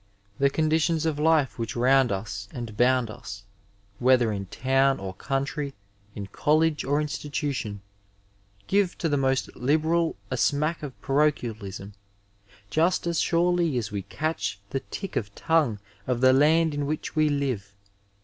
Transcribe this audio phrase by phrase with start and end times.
[0.39, 3.43] The conditions of life which round us and bound us,
[3.99, 5.75] whether in town or country,
[6.15, 7.81] in college or institution,
[8.65, 11.93] give to the most liberal a smack of parochial ism,
[12.71, 15.77] just as surely as we catch the tic of tongue
[16.07, 17.75] of the land in which we live.